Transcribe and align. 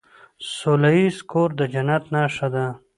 سوله 0.55 0.89
ایز 0.97 1.17
کور 1.31 1.49
د 1.59 1.61
جنت 1.73 2.03
نښه 2.13 2.47
ده. 2.53 2.65